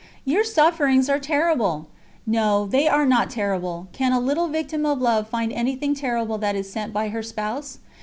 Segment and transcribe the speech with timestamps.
[0.25, 1.87] "Your sufferings are terrible!"
[2.25, 6.55] "No they are not terrible: can a little Victim of Love find anything terrible that
[6.55, 7.77] is sent by her Spouse?